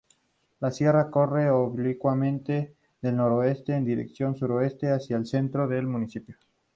[0.61, 6.37] La sierra corre oblicuamente del noroeste en dirección sureste, hacia el centro del municipio.